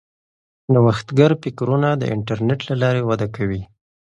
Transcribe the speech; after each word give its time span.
نوښتګر 0.73 1.31
فکرونه 1.43 1.89
د 2.01 2.03
انټرنیټ 2.15 2.59
له 2.69 2.75
لارې 2.81 3.01
وده 3.09 3.27
کوي. 3.35 3.61